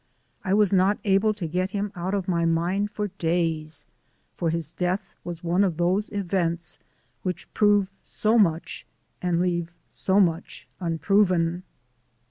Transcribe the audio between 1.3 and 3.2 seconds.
to get him out of my mind for